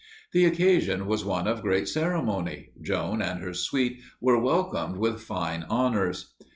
[0.31, 5.63] The occasion was one of great ceremony Joan and her suite were welcomed with fine
[5.69, 6.33] honors.